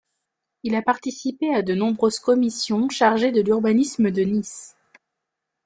[0.63, 4.75] Il a participé à de nombreuses commissions chargées de l'urbanisme de Nice.